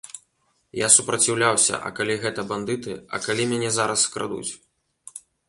[0.77, 4.49] Я супраціўляўся, а калі гэта бандыты, а калі мяне зараз скрадуць?